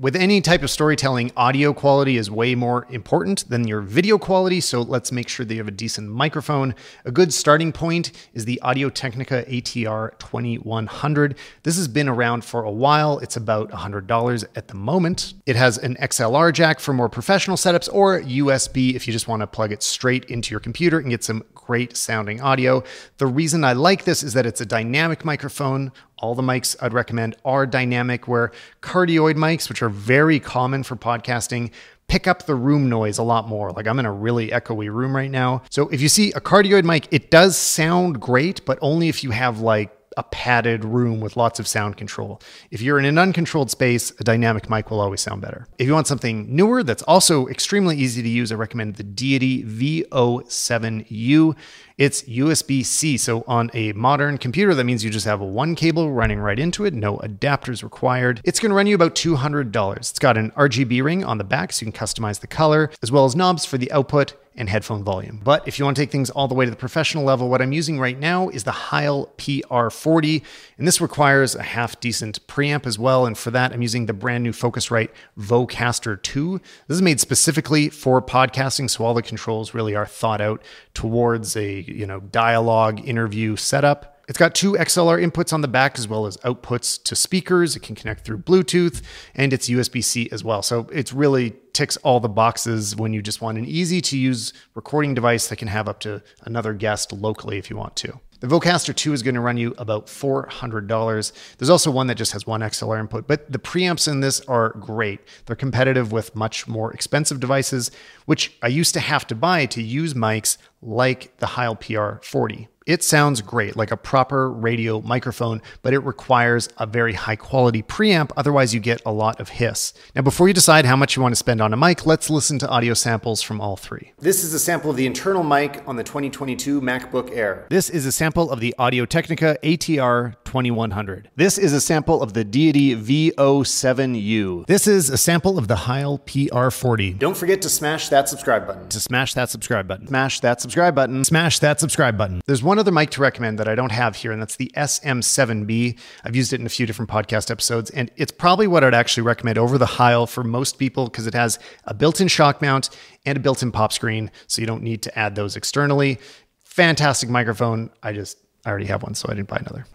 with 0.00 0.16
any 0.16 0.40
type 0.40 0.62
of 0.62 0.70
storytelling, 0.70 1.30
audio 1.36 1.74
quality 1.74 2.16
is 2.16 2.30
way 2.30 2.54
more 2.54 2.86
important 2.88 3.46
than 3.50 3.68
your 3.68 3.82
video 3.82 4.16
quality. 4.16 4.58
So 4.58 4.80
let's 4.80 5.12
make 5.12 5.28
sure 5.28 5.44
that 5.44 5.52
you 5.52 5.60
have 5.60 5.68
a 5.68 5.72
decent 5.72 6.08
microphone. 6.08 6.74
A 7.04 7.12
good 7.12 7.34
starting 7.34 7.70
point 7.70 8.10
is 8.32 8.46
the 8.46 8.58
Audio 8.62 8.88
Technica 8.88 9.44
ATR 9.46 10.18
2100. 10.18 11.36
This 11.64 11.76
has 11.76 11.86
been 11.86 12.08
around 12.08 12.46
for 12.46 12.64
a 12.64 12.70
while. 12.70 13.18
It's 13.18 13.36
about 13.36 13.70
$100 13.72 14.44
at 14.56 14.68
the 14.68 14.74
moment. 14.74 15.34
It 15.44 15.56
has 15.56 15.76
an 15.76 15.96
XLR 15.96 16.50
jack 16.50 16.80
for 16.80 16.94
more 16.94 17.10
professional 17.10 17.58
setups 17.58 17.90
or 17.92 18.22
USB 18.22 18.94
if 18.94 19.06
you 19.06 19.12
just 19.12 19.28
want 19.28 19.40
to 19.40 19.46
plug 19.46 19.70
it 19.70 19.82
straight 19.82 20.24
into 20.24 20.50
your 20.50 20.60
computer 20.60 20.98
and 20.98 21.10
get 21.10 21.22
some 21.22 21.44
great 21.54 21.94
sounding 21.94 22.40
audio. 22.40 22.82
The 23.18 23.26
reason 23.26 23.64
I 23.64 23.74
like 23.74 24.04
this 24.04 24.22
is 24.22 24.32
that 24.32 24.46
it's 24.46 24.62
a 24.62 24.66
dynamic 24.66 25.26
microphone 25.26 25.92
all 26.20 26.34
the 26.34 26.42
mics 26.42 26.76
I'd 26.80 26.92
recommend 26.92 27.36
are 27.44 27.66
dynamic, 27.66 28.28
where 28.28 28.52
cardioid 28.82 29.34
mics, 29.34 29.68
which 29.68 29.82
are 29.82 29.88
very 29.88 30.38
common 30.38 30.82
for 30.82 30.96
podcasting, 30.96 31.70
pick 32.08 32.26
up 32.26 32.46
the 32.46 32.54
room 32.54 32.88
noise 32.88 33.18
a 33.18 33.22
lot 33.22 33.48
more. 33.48 33.70
Like 33.70 33.86
I'm 33.86 33.98
in 33.98 34.06
a 34.06 34.12
really 34.12 34.48
echoey 34.48 34.92
room 34.92 35.14
right 35.14 35.30
now. 35.30 35.62
So 35.70 35.88
if 35.88 36.00
you 36.00 36.08
see 36.08 36.32
a 36.32 36.40
cardioid 36.40 36.84
mic, 36.84 37.06
it 37.10 37.30
does 37.30 37.56
sound 37.56 38.20
great, 38.20 38.64
but 38.64 38.78
only 38.82 39.08
if 39.08 39.22
you 39.24 39.30
have 39.30 39.60
like 39.60 39.96
a 40.16 40.22
padded 40.22 40.84
room 40.84 41.20
with 41.20 41.36
lots 41.36 41.60
of 41.60 41.68
sound 41.68 41.96
control. 41.96 42.40
If 42.70 42.80
you're 42.80 42.98
in 42.98 43.04
an 43.04 43.18
uncontrolled 43.18 43.70
space, 43.70 44.12
a 44.18 44.24
dynamic 44.24 44.68
mic 44.68 44.90
will 44.90 45.00
always 45.00 45.20
sound 45.20 45.40
better. 45.42 45.66
If 45.78 45.86
you 45.86 45.92
want 45.94 46.06
something 46.06 46.54
newer 46.54 46.82
that's 46.82 47.02
also 47.04 47.46
extremely 47.48 47.96
easy 47.96 48.22
to 48.22 48.28
use, 48.28 48.50
I 48.50 48.56
recommend 48.56 48.96
the 48.96 49.02
Deity 49.02 49.62
VO7U. 49.64 51.56
It's 51.96 52.22
USB 52.22 52.84
C. 52.84 53.16
So 53.18 53.44
on 53.46 53.70
a 53.74 53.92
modern 53.92 54.38
computer, 54.38 54.74
that 54.74 54.84
means 54.84 55.04
you 55.04 55.10
just 55.10 55.26
have 55.26 55.40
one 55.40 55.74
cable 55.74 56.10
running 56.10 56.40
right 56.40 56.58
into 56.58 56.86
it, 56.86 56.94
no 56.94 57.18
adapters 57.18 57.82
required. 57.82 58.40
It's 58.42 58.58
going 58.58 58.70
to 58.70 58.76
run 58.76 58.86
you 58.86 58.94
about 58.94 59.14
$200. 59.14 59.96
It's 59.96 60.18
got 60.18 60.36
an 60.38 60.50
RGB 60.52 61.02
ring 61.04 61.24
on 61.24 61.38
the 61.38 61.44
back 61.44 61.72
so 61.72 61.84
you 61.84 61.92
can 61.92 62.06
customize 62.06 62.40
the 62.40 62.46
color, 62.46 62.90
as 63.02 63.12
well 63.12 63.26
as 63.26 63.36
knobs 63.36 63.66
for 63.66 63.76
the 63.76 63.92
output 63.92 64.34
and 64.56 64.68
headphone 64.68 65.04
volume. 65.04 65.40
But 65.42 65.66
if 65.66 65.78
you 65.78 65.84
want 65.84 65.96
to 65.96 66.02
take 66.02 66.10
things 66.10 66.28
all 66.28 66.48
the 66.48 66.54
way 66.54 66.64
to 66.64 66.70
the 66.70 66.76
professional 66.76 67.24
level, 67.24 67.48
what 67.48 67.62
I'm 67.62 67.72
using 67.72 67.98
right 67.98 68.18
now 68.18 68.48
is 68.48 68.64
the 68.64 68.72
Heil 68.72 69.30
PR40, 69.38 70.42
and 70.76 70.86
this 70.86 71.00
requires 71.00 71.54
a 71.54 71.62
half 71.62 72.00
decent 72.00 72.46
preamp 72.46 72.86
as 72.86 72.98
well. 72.98 73.26
And 73.26 73.38
for 73.38 73.50
that, 73.52 73.72
I'm 73.72 73.82
using 73.82 74.06
the 74.06 74.12
brand 74.12 74.42
new 74.42 74.52
Focusrite 74.52 75.10
Vocaster 75.38 76.20
2. 76.20 76.60
This 76.88 76.96
is 76.96 77.02
made 77.02 77.20
specifically 77.20 77.88
for 77.88 78.20
podcasting, 78.20 78.90
so 78.90 79.04
all 79.04 79.14
the 79.14 79.22
controls 79.22 79.72
really 79.72 79.94
are 79.94 80.06
thought 80.06 80.40
out 80.40 80.62
towards 80.94 81.56
a 81.56 81.82
you 81.82 82.06
know 82.06 82.20
dialogue 82.20 83.06
interview 83.06 83.56
setup. 83.56 84.19
It's 84.30 84.38
got 84.38 84.54
two 84.54 84.74
XLR 84.74 85.20
inputs 85.20 85.52
on 85.52 85.60
the 85.60 85.66
back 85.66 85.98
as 85.98 86.06
well 86.06 86.24
as 86.24 86.36
outputs 86.38 87.02
to 87.02 87.16
speakers. 87.16 87.74
It 87.74 87.80
can 87.80 87.96
connect 87.96 88.24
through 88.24 88.38
Bluetooth 88.38 89.02
and 89.34 89.52
it's 89.52 89.68
USB 89.68 90.04
C 90.04 90.28
as 90.30 90.44
well. 90.44 90.62
So 90.62 90.86
it 90.92 91.12
really 91.12 91.56
ticks 91.72 91.96
all 91.96 92.20
the 92.20 92.28
boxes 92.28 92.94
when 92.94 93.12
you 93.12 93.22
just 93.22 93.42
want 93.42 93.58
an 93.58 93.64
easy 93.64 94.00
to 94.02 94.16
use 94.16 94.52
recording 94.76 95.14
device 95.14 95.48
that 95.48 95.56
can 95.56 95.66
have 95.66 95.88
up 95.88 95.98
to 96.00 96.22
another 96.42 96.74
guest 96.74 97.12
locally 97.12 97.58
if 97.58 97.70
you 97.70 97.76
want 97.76 97.96
to. 97.96 98.20
The 98.38 98.46
Vocaster 98.46 98.94
2 98.94 99.12
is 99.12 99.24
going 99.24 99.34
to 99.34 99.40
run 99.40 99.56
you 99.56 99.74
about 99.78 100.06
$400. 100.06 101.32
There's 101.58 101.68
also 101.68 101.90
one 101.90 102.06
that 102.06 102.14
just 102.14 102.30
has 102.30 102.46
one 102.46 102.60
XLR 102.60 103.00
input, 103.00 103.26
but 103.26 103.50
the 103.50 103.58
preamps 103.58 104.06
in 104.06 104.20
this 104.20 104.40
are 104.42 104.70
great. 104.74 105.18
They're 105.46 105.56
competitive 105.56 106.12
with 106.12 106.36
much 106.36 106.68
more 106.68 106.92
expensive 106.92 107.40
devices, 107.40 107.90
which 108.26 108.56
I 108.62 108.68
used 108.68 108.94
to 108.94 109.00
have 109.00 109.26
to 109.26 109.34
buy 109.34 109.66
to 109.66 109.82
use 109.82 110.14
mics 110.14 110.56
like 110.80 111.36
the 111.38 111.46
Heil 111.46 111.74
PR40. 111.74 112.68
It 112.86 113.04
sounds 113.04 113.42
great, 113.42 113.76
like 113.76 113.90
a 113.90 113.96
proper 113.96 114.50
radio 114.50 115.02
microphone, 115.02 115.60
but 115.82 115.92
it 115.92 115.98
requires 115.98 116.66
a 116.78 116.86
very 116.86 117.12
high 117.12 117.36
quality 117.36 117.82
preamp, 117.82 118.30
otherwise, 118.38 118.72
you 118.72 118.80
get 118.80 119.02
a 119.04 119.12
lot 119.12 119.38
of 119.38 119.50
hiss. 119.50 119.92
Now, 120.16 120.22
before 120.22 120.48
you 120.48 120.54
decide 120.54 120.86
how 120.86 120.96
much 120.96 121.14
you 121.14 121.20
want 121.20 121.32
to 121.32 121.36
spend 121.36 121.60
on 121.60 121.74
a 121.74 121.76
mic, 121.76 122.06
let's 122.06 122.30
listen 122.30 122.58
to 122.60 122.68
audio 122.68 122.94
samples 122.94 123.42
from 123.42 123.60
all 123.60 123.76
three. 123.76 124.12
This 124.18 124.42
is 124.42 124.54
a 124.54 124.58
sample 124.58 124.90
of 124.90 124.96
the 124.96 125.04
internal 125.04 125.42
mic 125.42 125.82
on 125.86 125.96
the 125.96 126.02
2022 126.02 126.80
MacBook 126.80 127.36
Air. 127.36 127.66
This 127.68 127.90
is 127.90 128.06
a 128.06 128.12
sample 128.12 128.50
of 128.50 128.60
the 128.60 128.74
Audio 128.78 129.04
Technica 129.04 129.58
ATR 129.62 130.39
2100. 130.50 131.30
This 131.36 131.58
is 131.58 131.72
a 131.72 131.80
sample 131.80 132.20
of 132.24 132.32
the 132.32 132.42
Deity 132.42 132.96
VO7U. 132.96 134.66
This 134.66 134.88
is 134.88 135.08
a 135.08 135.16
sample 135.16 135.58
of 135.58 135.68
the 135.68 135.76
Heil 135.76 136.18
PR40. 136.18 137.20
Don't 137.20 137.36
forget 137.36 137.62
to 137.62 137.68
smash 137.68 138.08
that 138.08 138.28
subscribe 138.28 138.66
button. 138.66 138.88
To 138.88 138.98
smash 138.98 139.34
that 139.34 139.48
subscribe 139.48 139.86
button. 139.86 140.08
Smash 140.08 140.40
that 140.40 140.60
subscribe 140.60 140.96
button. 140.96 141.22
Smash 141.22 141.60
that 141.60 141.78
subscribe 141.78 142.18
button. 142.18 142.40
There's 142.46 142.64
one 142.64 142.80
other 142.80 142.90
mic 142.90 143.10
to 143.10 143.20
recommend 143.20 143.60
that 143.60 143.68
I 143.68 143.76
don't 143.76 143.92
have 143.92 144.16
here, 144.16 144.32
and 144.32 144.42
that's 144.42 144.56
the 144.56 144.72
SM7B. 144.76 145.96
I've 146.24 146.34
used 146.34 146.52
it 146.52 146.58
in 146.58 146.66
a 146.66 146.68
few 146.68 146.84
different 146.84 147.12
podcast 147.12 147.52
episodes, 147.52 147.90
and 147.90 148.10
it's 148.16 148.32
probably 148.32 148.66
what 148.66 148.82
I'd 148.82 148.92
actually 148.92 149.22
recommend 149.22 149.56
over 149.56 149.78
the 149.78 149.86
Heil 149.86 150.26
for 150.26 150.42
most 150.42 150.80
people 150.80 151.04
because 151.04 151.28
it 151.28 151.34
has 151.34 151.60
a 151.84 151.94
built 151.94 152.20
in 152.20 152.26
shock 152.26 152.60
mount 152.60 152.90
and 153.24 153.38
a 153.38 153.40
built 153.40 153.62
in 153.62 153.70
pop 153.70 153.92
screen, 153.92 154.32
so 154.48 154.60
you 154.60 154.66
don't 154.66 154.82
need 154.82 155.02
to 155.02 155.16
add 155.16 155.36
those 155.36 155.54
externally. 155.54 156.18
Fantastic 156.64 157.30
microphone. 157.30 157.90
I 158.02 158.12
just, 158.12 158.36
I 158.64 158.70
already 158.70 158.86
have 158.86 159.04
one, 159.04 159.14
so 159.14 159.28
I 159.30 159.34
didn't 159.34 159.48
buy 159.48 159.58
another. 159.58 159.86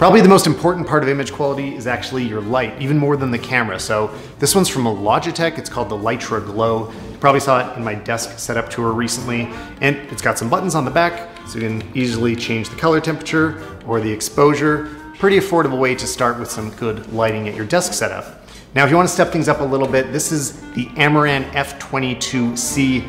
Probably 0.00 0.22
the 0.22 0.30
most 0.30 0.46
important 0.46 0.86
part 0.86 1.02
of 1.02 1.10
image 1.10 1.30
quality 1.30 1.76
is 1.76 1.86
actually 1.86 2.24
your 2.24 2.40
light, 2.40 2.80
even 2.80 2.96
more 2.96 3.18
than 3.18 3.30
the 3.30 3.38
camera. 3.38 3.78
So 3.78 4.10
this 4.38 4.54
one's 4.54 4.70
from 4.70 4.86
a 4.86 4.94
Logitech. 4.94 5.58
It's 5.58 5.68
called 5.68 5.90
the 5.90 5.94
Litra 5.94 6.42
Glow. 6.42 6.90
You 6.90 7.18
probably 7.18 7.40
saw 7.40 7.70
it 7.70 7.76
in 7.76 7.84
my 7.84 7.96
desk 7.96 8.38
setup 8.38 8.70
tour 8.70 8.92
recently. 8.92 9.50
And 9.82 9.96
it's 10.10 10.22
got 10.22 10.38
some 10.38 10.48
buttons 10.48 10.74
on 10.74 10.86
the 10.86 10.90
back, 10.90 11.28
so 11.46 11.58
you 11.58 11.68
can 11.68 11.86
easily 11.94 12.34
change 12.34 12.70
the 12.70 12.76
color 12.76 12.98
temperature 12.98 13.62
or 13.86 14.00
the 14.00 14.10
exposure. 14.10 14.88
Pretty 15.18 15.36
affordable 15.36 15.78
way 15.78 15.94
to 15.94 16.06
start 16.06 16.38
with 16.38 16.50
some 16.50 16.70
good 16.76 17.12
lighting 17.12 17.46
at 17.46 17.54
your 17.54 17.66
desk 17.66 17.92
setup. 17.92 18.40
Now, 18.74 18.86
if 18.86 18.90
you 18.90 18.96
want 18.96 19.06
to 19.06 19.12
step 19.12 19.30
things 19.30 19.50
up 19.50 19.60
a 19.60 19.64
little 19.64 19.86
bit, 19.86 20.12
this 20.12 20.32
is 20.32 20.62
the 20.72 20.86
Amaran 20.96 21.44
F22C 21.50 23.04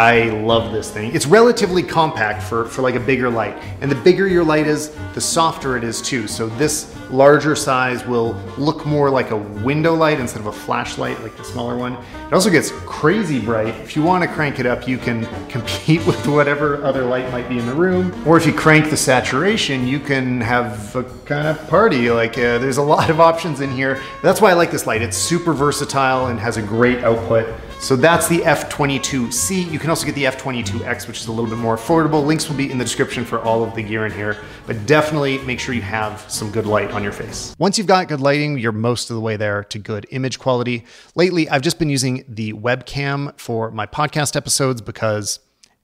I 0.00 0.30
love 0.30 0.72
this 0.72 0.90
thing. 0.90 1.14
It's 1.14 1.26
relatively 1.26 1.82
compact 1.82 2.42
for, 2.42 2.64
for 2.64 2.80
like 2.80 2.94
a 2.94 3.00
bigger 3.00 3.28
light. 3.28 3.54
And 3.82 3.90
the 3.90 3.96
bigger 3.96 4.26
your 4.26 4.42
light 4.42 4.66
is, 4.66 4.96
the 5.12 5.20
softer 5.20 5.76
it 5.76 5.84
is 5.84 6.00
too. 6.00 6.26
So 6.26 6.46
this 6.46 6.96
larger 7.10 7.54
size 7.54 8.06
will 8.06 8.32
look 8.56 8.86
more 8.86 9.10
like 9.10 9.30
a 9.30 9.36
window 9.36 9.94
light 9.94 10.18
instead 10.18 10.40
of 10.40 10.46
a 10.46 10.52
flashlight 10.52 11.20
like 11.20 11.36
the 11.36 11.44
smaller 11.44 11.76
one. 11.76 11.98
It 12.26 12.32
also 12.32 12.48
gets 12.48 12.70
crazy 12.86 13.38
bright. 13.38 13.74
If 13.80 13.94
you 13.94 14.02
want 14.02 14.24
to 14.24 14.30
crank 14.30 14.58
it 14.58 14.64
up, 14.64 14.88
you 14.88 14.96
can 14.96 15.26
compete 15.50 16.06
with 16.06 16.26
whatever 16.26 16.82
other 16.82 17.04
light 17.04 17.30
might 17.30 17.50
be 17.50 17.58
in 17.58 17.66
the 17.66 17.74
room. 17.74 18.26
Or 18.26 18.38
if 18.38 18.46
you 18.46 18.54
crank 18.54 18.88
the 18.88 18.96
saturation, 18.96 19.86
you 19.86 20.00
can 20.00 20.40
have 20.40 20.96
a 20.96 21.04
kind 21.26 21.46
of 21.46 21.68
party. 21.68 22.10
Like 22.10 22.38
uh, 22.38 22.56
there's 22.56 22.78
a 22.78 22.82
lot 22.82 23.10
of 23.10 23.20
options 23.20 23.60
in 23.60 23.70
here. 23.70 24.00
That's 24.22 24.40
why 24.40 24.48
I 24.48 24.54
like 24.54 24.70
this 24.70 24.86
light. 24.86 25.02
It's 25.02 25.18
super 25.18 25.52
versatile 25.52 26.28
and 26.28 26.40
has 26.40 26.56
a 26.56 26.62
great 26.62 27.04
output. 27.04 27.54
So 27.80 27.96
that's 27.96 28.28
the 28.28 28.40
F22C. 28.40 29.72
You 29.72 29.78
can 29.78 29.88
also 29.88 30.04
get 30.04 30.14
the 30.14 30.24
F22X, 30.24 31.08
which 31.08 31.20
is 31.20 31.28
a 31.28 31.32
little 31.32 31.48
bit 31.48 31.58
more 31.58 31.76
affordable. 31.78 32.24
Links 32.24 32.46
will 32.48 32.56
be 32.56 32.70
in 32.70 32.76
the 32.76 32.84
description 32.84 33.24
for 33.24 33.40
all 33.40 33.64
of 33.64 33.74
the 33.74 33.82
gear 33.82 34.04
in 34.04 34.12
here, 34.12 34.36
but 34.66 34.84
definitely 34.84 35.38
make 35.38 35.58
sure 35.58 35.74
you 35.74 35.80
have 35.80 36.22
some 36.28 36.50
good 36.52 36.66
light 36.66 36.90
on 36.90 37.02
your 37.02 37.10
face. 37.10 37.54
Once 37.58 37.78
you've 37.78 37.86
got 37.86 38.06
good 38.06 38.20
lighting, 38.20 38.58
you're 38.58 38.70
most 38.70 39.08
of 39.08 39.16
the 39.16 39.20
way 39.20 39.36
there 39.36 39.64
to 39.64 39.78
good 39.78 40.06
image 40.10 40.38
quality. 40.38 40.84
Lately, 41.14 41.48
I've 41.48 41.62
just 41.62 41.78
been 41.78 41.88
using 41.88 42.22
the 42.28 42.52
webcam 42.52 43.36
for 43.40 43.70
my 43.70 43.86
podcast 43.86 44.36
episodes 44.36 44.82
because 44.82 45.40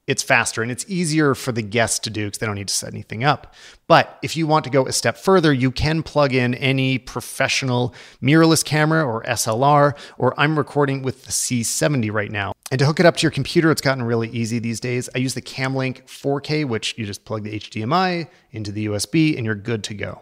it's 0.07 0.23
faster 0.23 0.61
and 0.61 0.71
it's 0.71 0.85
easier 0.87 1.35
for 1.35 1.51
the 1.51 1.61
guests 1.61 1.99
to 1.99 2.09
do 2.09 2.25
because 2.25 2.39
they 2.39 2.45
don't 2.45 2.55
need 2.55 2.69
to 2.69 2.73
set 2.73 2.93
anything 2.93 3.23
up. 3.23 3.53
But 3.87 4.17
if 4.21 4.35
you 4.37 4.47
want 4.47 4.63
to 4.63 4.69
go 4.69 4.87
a 4.87 4.91
step 4.93 5.17
further, 5.17 5.53
you 5.53 5.69
can 5.69 6.01
plug 6.01 6.33
in 6.33 6.55
any 6.55 6.97
professional 6.97 7.93
mirrorless 8.21 8.63
camera 8.63 9.05
or 9.05 9.21
SLR, 9.23 9.97
or 10.17 10.33
I'm 10.39 10.57
recording 10.57 11.03
with 11.03 11.25
the 11.25 11.31
C70 11.31 12.11
right 12.11 12.31
now. 12.31 12.53
And 12.71 12.79
to 12.79 12.85
hook 12.85 12.99
it 12.99 13.05
up 13.05 13.17
to 13.17 13.21
your 13.21 13.31
computer, 13.31 13.69
it's 13.69 13.81
gotten 13.81 14.03
really 14.03 14.29
easy 14.29 14.59
these 14.59 14.79
days. 14.79 15.09
I 15.13 15.19
use 15.19 15.33
the 15.33 15.41
Camlink 15.41 16.05
4K, 16.05 16.65
which 16.65 16.97
you 16.97 17.05
just 17.05 17.25
plug 17.25 17.43
the 17.43 17.59
HDMI 17.59 18.27
into 18.51 18.71
the 18.71 18.87
USB 18.87 19.35
and 19.37 19.45
you're 19.45 19.55
good 19.55 19.83
to 19.85 19.93
go. 19.93 20.21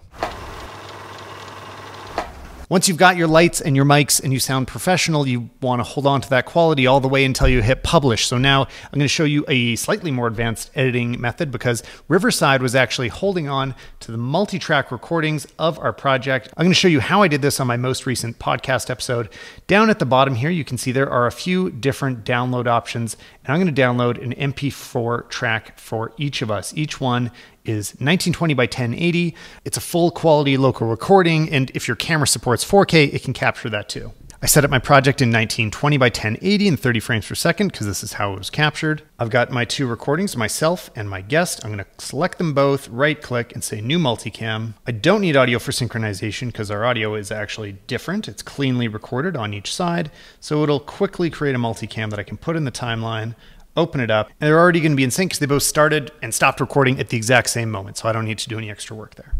Once 2.67 2.87
you've 2.87 2.97
got 2.97 3.15
your 3.15 3.27
lights 3.27 3.61
and 3.61 3.75
your 3.75 3.85
mics 3.85 4.23
and 4.23 4.33
you 4.33 4.39
sound 4.39 4.67
professional, 4.67 5.27
you 5.27 5.49
want 5.61 5.79
to 5.79 5.83
hold 5.83 6.07
on 6.07 6.19
to 6.19 6.29
that 6.29 6.45
quality 6.45 6.87
all 6.87 6.99
the 6.99 7.07
way 7.07 7.23
until 7.23 7.47
you 7.47 7.61
hit 7.61 7.83
publish. 7.83 8.25
So 8.25 8.39
now 8.39 8.63
I'm 8.63 8.91
going 8.91 9.01
to 9.01 9.07
show 9.07 9.23
you 9.23 9.45
a 9.47 9.75
slightly 9.75 10.09
more 10.09 10.25
advanced 10.25 10.71
editing 10.73 11.21
method 11.21 11.51
because 11.51 11.83
Riverside 12.07 12.63
was 12.63 12.73
actually 12.73 13.09
holding 13.09 13.47
on 13.47 13.75
to 13.99 14.11
the 14.11 14.17
multi-track 14.17 14.91
recordings 14.91 15.45
of 15.59 15.77
our 15.77 15.93
project. 15.93 16.47
I'm 16.57 16.63
going 16.63 16.71
to 16.71 16.79
show 16.79 16.87
you 16.87 17.01
how 17.01 17.21
I 17.21 17.27
did 17.27 17.43
this 17.43 17.59
on 17.59 17.67
my 17.67 17.77
most 17.77 18.07
recent 18.07 18.39
podcast 18.39 18.89
episode. 18.89 19.29
Down 19.67 19.91
at 19.91 19.99
the 19.99 20.05
bottom 20.05 20.33
here, 20.33 20.49
you 20.49 20.63
can 20.63 20.79
see 20.79 20.91
there 20.91 21.09
are 21.09 21.27
a 21.27 21.31
few 21.31 21.69
different 21.69 22.23
download 22.23 22.65
options, 22.65 23.15
and 23.43 23.53
I'm 23.53 23.61
going 23.61 23.73
to 23.73 23.81
download 23.81 24.21
an 24.23 24.33
MP4 24.53 25.29
track 25.29 25.77
for 25.77 26.13
each 26.17 26.41
of 26.41 26.49
us. 26.49 26.73
Each 26.75 26.99
one 26.99 27.31
is 27.65 27.91
1920 27.93 28.53
by 28.53 28.63
1080. 28.63 29.35
It's 29.63 29.77
a 29.77 29.81
full 29.81 30.11
quality 30.11 30.57
local 30.57 30.87
recording, 30.87 31.49
and 31.51 31.71
if 31.71 31.87
your 31.87 31.95
camera 31.95 32.27
supports 32.27 32.63
4K, 32.63 33.13
it 33.13 33.23
can 33.23 33.33
capture 33.33 33.69
that 33.69 33.89
too. 33.89 34.11
I 34.45 34.47
set 34.47 34.63
up 34.63 34.69
my 34.69 34.77
project 34.77 35.21
in 35.21 35.29
1920 35.29 35.97
by 35.97 36.05
1080 36.05 36.67
and 36.67 36.79
30 36.79 36.99
frames 36.99 37.27
per 37.27 37.33
second 37.33 37.71
because 37.71 37.87
this 37.87 38.03
is 38.03 38.13
how 38.13 38.33
it 38.33 38.37
was 38.37 38.51
captured. 38.51 39.01
I've 39.17 39.31
got 39.31 39.49
my 39.49 39.65
two 39.65 39.87
recordings, 39.87 40.37
myself 40.37 40.91
and 40.95 41.09
my 41.09 41.21
guest. 41.21 41.65
I'm 41.65 41.71
going 41.71 41.83
to 41.83 42.05
select 42.05 42.37
them 42.37 42.53
both, 42.53 42.87
right 42.89 43.19
click, 43.19 43.53
and 43.53 43.63
say 43.63 43.81
new 43.81 43.97
multicam. 43.97 44.75
I 44.85 44.91
don't 44.91 45.21
need 45.21 45.35
audio 45.35 45.57
for 45.57 45.71
synchronization 45.71 46.47
because 46.47 46.69
our 46.69 46.85
audio 46.85 47.15
is 47.15 47.31
actually 47.31 47.77
different. 47.87 48.27
It's 48.27 48.43
cleanly 48.43 48.87
recorded 48.87 49.35
on 49.35 49.53
each 49.53 49.73
side, 49.73 50.11
so 50.39 50.61
it'll 50.61 50.79
quickly 50.79 51.31
create 51.31 51.55
a 51.55 51.59
multicam 51.59 52.11
that 52.11 52.19
I 52.19 52.23
can 52.23 52.37
put 52.37 52.55
in 52.55 52.65
the 52.65 52.71
timeline 52.71 53.33
open 53.75 54.01
it 54.01 54.11
up, 54.11 54.27
and 54.27 54.47
they're 54.47 54.59
already 54.59 54.79
going 54.79 54.91
to 54.91 54.97
be 54.97 55.03
in 55.03 55.11
sync 55.11 55.31
because 55.31 55.39
they 55.39 55.45
both 55.45 55.63
started 55.63 56.11
and 56.21 56.33
stopped 56.33 56.59
recording 56.59 56.99
at 56.99 57.09
the 57.09 57.17
exact 57.17 57.49
same 57.49 57.69
moment. 57.71 57.97
So 57.97 58.09
I 58.09 58.11
don't 58.11 58.25
need 58.25 58.39
to 58.39 58.49
do 58.49 58.57
any 58.57 58.69
extra 58.69 58.95
work 58.95 59.15
there. 59.15 59.33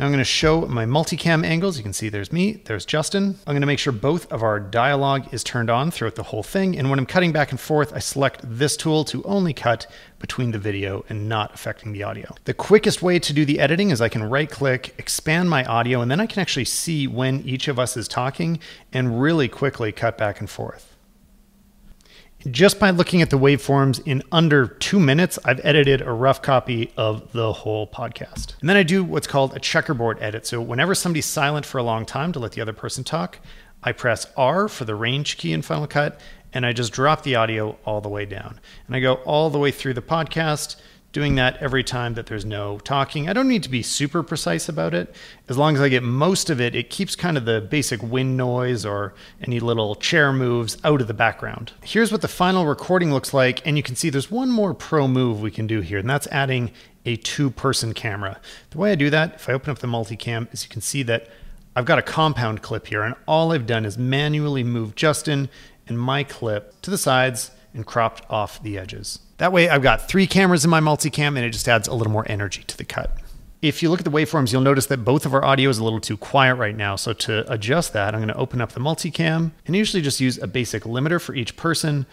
Now 0.00 0.06
I'm 0.06 0.12
going 0.12 0.18
to 0.20 0.24
show 0.24 0.62
my 0.62 0.86
multicam 0.86 1.44
angles. 1.44 1.76
You 1.76 1.82
can 1.82 1.92
see 1.92 2.08
there's 2.08 2.32
me, 2.32 2.62
there's 2.64 2.86
Justin. 2.86 3.36
I'm 3.46 3.52
going 3.52 3.60
to 3.60 3.66
make 3.66 3.78
sure 3.78 3.92
both 3.92 4.32
of 4.32 4.42
our 4.42 4.58
dialogue 4.58 5.28
is 5.34 5.44
turned 5.44 5.68
on 5.68 5.90
throughout 5.90 6.14
the 6.14 6.22
whole 6.22 6.42
thing. 6.42 6.78
And 6.78 6.88
when 6.88 6.98
I'm 6.98 7.04
cutting 7.04 7.32
back 7.32 7.50
and 7.50 7.60
forth, 7.60 7.92
I 7.92 7.98
select 7.98 8.40
this 8.42 8.78
tool 8.78 9.04
to 9.04 9.22
only 9.24 9.52
cut 9.52 9.86
between 10.18 10.52
the 10.52 10.58
video 10.58 11.04
and 11.10 11.28
not 11.28 11.52
affecting 11.52 11.92
the 11.92 12.02
audio. 12.02 12.34
The 12.44 12.54
quickest 12.54 13.02
way 13.02 13.18
to 13.18 13.32
do 13.34 13.44
the 13.44 13.60
editing 13.60 13.90
is 13.90 14.00
I 14.00 14.08
can 14.08 14.22
right 14.22 14.50
click, 14.50 14.94
expand 14.96 15.50
my 15.50 15.66
audio, 15.66 16.00
and 16.00 16.10
then 16.10 16.18
I 16.18 16.24
can 16.24 16.40
actually 16.40 16.64
see 16.64 17.06
when 17.06 17.42
each 17.42 17.68
of 17.68 17.78
us 17.78 17.94
is 17.94 18.08
talking 18.08 18.58
and 18.94 19.20
really 19.20 19.48
quickly 19.48 19.92
cut 19.92 20.16
back 20.16 20.40
and 20.40 20.48
forth. 20.48 20.89
Just 22.48 22.80
by 22.80 22.88
looking 22.88 23.20
at 23.20 23.28
the 23.28 23.38
waveforms 23.38 24.00
in 24.06 24.22
under 24.32 24.66
two 24.66 24.98
minutes, 24.98 25.38
I've 25.44 25.60
edited 25.62 26.00
a 26.00 26.10
rough 26.10 26.40
copy 26.40 26.90
of 26.96 27.32
the 27.32 27.52
whole 27.52 27.86
podcast. 27.86 28.58
And 28.60 28.68
then 28.68 28.78
I 28.78 28.82
do 28.82 29.04
what's 29.04 29.26
called 29.26 29.54
a 29.54 29.58
checkerboard 29.58 30.16
edit. 30.22 30.46
So 30.46 30.58
whenever 30.58 30.94
somebody's 30.94 31.26
silent 31.26 31.66
for 31.66 31.76
a 31.76 31.82
long 31.82 32.06
time 32.06 32.32
to 32.32 32.38
let 32.38 32.52
the 32.52 32.62
other 32.62 32.72
person 32.72 33.04
talk, 33.04 33.40
I 33.82 33.92
press 33.92 34.26
R 34.38 34.68
for 34.68 34.86
the 34.86 34.94
range 34.94 35.36
key 35.36 35.52
in 35.52 35.60
Final 35.60 35.86
Cut, 35.86 36.18
and 36.54 36.64
I 36.64 36.72
just 36.72 36.94
drop 36.94 37.24
the 37.24 37.34
audio 37.34 37.76
all 37.84 38.00
the 38.00 38.08
way 38.08 38.24
down. 38.24 38.58
And 38.86 38.96
I 38.96 39.00
go 39.00 39.14
all 39.14 39.50
the 39.50 39.58
way 39.58 39.70
through 39.70 39.94
the 39.94 40.02
podcast 40.02 40.76
doing 41.12 41.34
that 41.34 41.56
every 41.56 41.82
time 41.82 42.14
that 42.14 42.26
there's 42.26 42.44
no 42.44 42.78
talking. 42.78 43.28
I 43.28 43.32
don't 43.32 43.48
need 43.48 43.64
to 43.64 43.68
be 43.68 43.82
super 43.82 44.22
precise 44.22 44.68
about 44.68 44.94
it. 44.94 45.14
As 45.48 45.58
long 45.58 45.74
as 45.74 45.80
I 45.80 45.88
get 45.88 46.02
most 46.02 46.50
of 46.50 46.60
it, 46.60 46.74
it 46.74 46.88
keeps 46.88 47.16
kind 47.16 47.36
of 47.36 47.44
the 47.44 47.60
basic 47.60 48.02
wind 48.02 48.36
noise 48.36 48.86
or 48.86 49.14
any 49.42 49.58
little 49.58 49.96
chair 49.96 50.32
moves 50.32 50.78
out 50.84 51.00
of 51.00 51.08
the 51.08 51.14
background. 51.14 51.72
Here's 51.82 52.12
what 52.12 52.22
the 52.22 52.28
final 52.28 52.66
recording 52.66 53.12
looks 53.12 53.34
like. 53.34 53.66
And 53.66 53.76
you 53.76 53.82
can 53.82 53.96
see 53.96 54.10
there's 54.10 54.30
one 54.30 54.50
more 54.50 54.72
pro 54.72 55.08
move 55.08 55.40
we 55.40 55.50
can 55.50 55.66
do 55.66 55.80
here, 55.80 55.98
and 55.98 56.08
that's 56.08 56.28
adding 56.28 56.70
a 57.04 57.16
two 57.16 57.50
person 57.50 57.92
camera. 57.92 58.40
The 58.70 58.78
way 58.78 58.92
I 58.92 58.94
do 58.94 59.10
that, 59.10 59.34
if 59.34 59.48
I 59.48 59.52
open 59.52 59.70
up 59.70 59.80
the 59.80 59.88
multicam, 59.88 60.52
is 60.52 60.62
you 60.62 60.68
can 60.68 60.80
see 60.80 61.02
that 61.04 61.28
I've 61.74 61.86
got 61.86 61.98
a 61.98 62.02
compound 62.02 62.62
clip 62.62 62.86
here, 62.86 63.02
and 63.02 63.14
all 63.26 63.52
I've 63.52 63.66
done 63.66 63.84
is 63.84 63.96
manually 63.98 64.62
move 64.62 64.94
Justin 64.94 65.48
and 65.86 65.98
my 65.98 66.22
clip 66.22 66.80
to 66.82 66.90
the 66.90 66.98
sides 66.98 67.50
and 67.74 67.86
cropped 67.86 68.28
off 68.30 68.62
the 68.62 68.78
edges. 68.78 69.20
That 69.40 69.52
way 69.52 69.70
I've 69.70 69.80
got 69.80 70.06
three 70.06 70.26
cameras 70.26 70.66
in 70.66 70.70
my 70.70 70.80
multicam 70.80 71.28
and 71.28 71.38
it 71.38 71.48
just 71.48 71.66
adds 71.66 71.88
a 71.88 71.94
little 71.94 72.12
more 72.12 72.26
energy 72.28 72.62
to 72.62 72.76
the 72.76 72.84
cut. 72.84 73.16
If 73.62 73.82
you 73.82 73.88
look 73.88 74.00
at 74.00 74.04
the 74.04 74.10
waveforms, 74.10 74.52
you'll 74.52 74.60
notice 74.60 74.84
that 74.86 74.98
both 74.98 75.24
of 75.24 75.32
our 75.32 75.42
audio 75.42 75.70
is 75.70 75.78
a 75.78 75.84
little 75.84 75.98
too 75.98 76.18
quiet 76.18 76.56
right 76.56 76.76
now. 76.76 76.94
So 76.96 77.14
to 77.14 77.50
adjust 77.50 77.94
that, 77.94 78.14
I'm 78.14 78.20
going 78.20 78.28
to 78.28 78.36
open 78.36 78.60
up 78.60 78.72
the 78.72 78.80
multicam 78.80 79.52
and 79.66 79.74
usually 79.74 80.02
just 80.02 80.20
use 80.20 80.36
a 80.36 80.46
basic 80.46 80.82
limiter 80.82 81.18
for 81.18 81.34
each 81.34 81.56
person, 81.56 82.04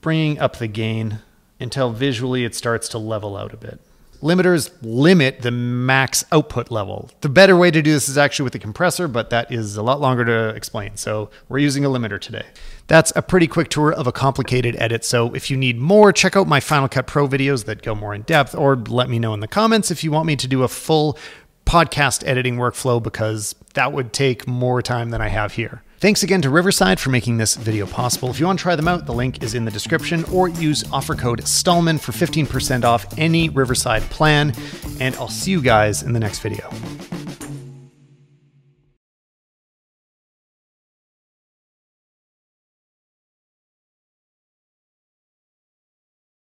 bringing 0.00 0.38
up 0.38 0.56
the 0.56 0.68
gain 0.68 1.18
until 1.60 1.92
visually 1.92 2.46
it 2.46 2.54
starts 2.54 2.88
to 2.88 2.98
level 2.98 3.36
out 3.36 3.52
a 3.52 3.58
bit 3.58 3.78
limiters 4.22 4.70
limit 4.82 5.42
the 5.42 5.50
max 5.50 6.24
output 6.32 6.70
level. 6.70 7.10
The 7.20 7.28
better 7.28 7.56
way 7.56 7.70
to 7.70 7.82
do 7.82 7.92
this 7.92 8.08
is 8.08 8.18
actually 8.18 8.44
with 8.44 8.54
a 8.54 8.58
compressor, 8.58 9.08
but 9.08 9.30
that 9.30 9.50
is 9.50 9.76
a 9.76 9.82
lot 9.82 10.00
longer 10.00 10.24
to 10.24 10.48
explain. 10.50 10.96
So 10.96 11.30
we're 11.48 11.58
using 11.58 11.84
a 11.84 11.88
limiter 11.88 12.20
today. 12.20 12.46
That's 12.86 13.12
a 13.16 13.22
pretty 13.22 13.46
quick 13.46 13.68
tour 13.68 13.92
of 13.92 14.06
a 14.06 14.12
complicated 14.12 14.76
edit. 14.78 15.04
So 15.04 15.34
if 15.34 15.50
you 15.50 15.56
need 15.56 15.78
more, 15.78 16.12
check 16.12 16.36
out 16.36 16.46
my 16.46 16.60
Final 16.60 16.88
Cut 16.88 17.06
Pro 17.06 17.28
videos 17.28 17.64
that 17.64 17.82
go 17.82 17.94
more 17.94 18.14
in 18.14 18.22
depth, 18.22 18.54
or 18.54 18.76
let 18.76 19.08
me 19.08 19.18
know 19.18 19.34
in 19.34 19.40
the 19.40 19.48
comments 19.48 19.90
if 19.90 20.04
you 20.04 20.10
want 20.10 20.26
me 20.26 20.36
to 20.36 20.48
do 20.48 20.62
a 20.62 20.68
full 20.68 21.18
podcast 21.64 22.26
editing 22.26 22.56
workflow 22.56 23.00
because 23.00 23.54
that 23.74 23.92
would 23.92 24.12
take 24.12 24.46
more 24.46 24.82
time 24.82 25.10
than 25.10 25.20
I 25.20 25.28
have 25.28 25.52
here. 25.52 25.82
Thanks 26.00 26.22
again 26.22 26.40
to 26.40 26.48
Riverside 26.48 26.98
for 26.98 27.10
making 27.10 27.36
this 27.36 27.56
video 27.56 27.84
possible. 27.84 28.30
If 28.30 28.40
you 28.40 28.46
want 28.46 28.58
to 28.58 28.62
try 28.62 28.74
them 28.74 28.88
out, 28.88 29.04
the 29.04 29.12
link 29.12 29.42
is 29.42 29.54
in 29.54 29.66
the 29.66 29.70
description 29.70 30.24
or 30.32 30.48
use 30.48 30.82
offer 30.90 31.14
code 31.14 31.46
Stalman 31.46 31.98
for 31.98 32.12
15% 32.12 32.84
off 32.84 33.04
any 33.18 33.50
Riverside 33.50 34.00
plan. 34.04 34.54
And 34.98 35.14
I'll 35.16 35.28
see 35.28 35.50
you 35.50 35.60
guys 35.60 36.02
in 36.02 36.14
the 36.14 36.20
next 36.20 36.38
video. 36.38 36.70